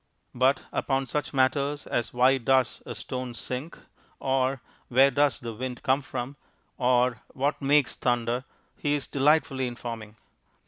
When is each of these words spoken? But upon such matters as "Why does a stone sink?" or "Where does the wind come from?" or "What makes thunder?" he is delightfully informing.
But 0.33 0.63
upon 0.71 1.05
such 1.05 1.31
matters 1.31 1.85
as 1.85 2.11
"Why 2.11 2.39
does 2.39 2.81
a 2.87 2.95
stone 2.95 3.35
sink?" 3.35 3.77
or 4.19 4.59
"Where 4.87 5.11
does 5.11 5.39
the 5.39 5.53
wind 5.53 5.83
come 5.83 6.01
from?" 6.01 6.37
or 6.79 7.21
"What 7.35 7.61
makes 7.61 7.93
thunder?" 7.93 8.43
he 8.75 8.95
is 8.95 9.05
delightfully 9.05 9.67
informing. 9.67 10.15